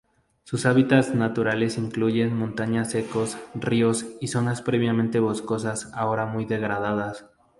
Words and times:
Sus 0.45 0.65
hábitats 0.65 1.13
naturales 1.13 1.77
incluyen 1.77 2.35
montanos 2.35 2.87
secos, 2.89 3.37
ríos 3.53 4.07
y 4.19 4.29
zonas 4.29 4.63
previamente 4.63 5.19
boscosas 5.19 5.91
ahora 5.93 6.25
muy 6.25 6.45
degradadas. 6.45 7.27